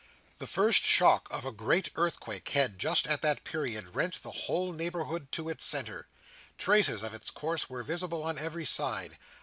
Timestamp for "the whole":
4.23-4.71